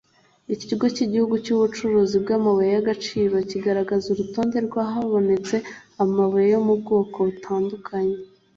[0.53, 5.55] Ikigo cy’Igihugu cy’Ubucukuzi bw’Amabuye y’Agaciro kigaragaza urutonde rw’ahabonetse
[6.03, 8.17] amabuye yo mu bwoko butandukanye